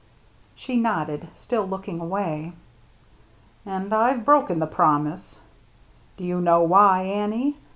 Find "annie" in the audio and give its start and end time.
7.03-7.57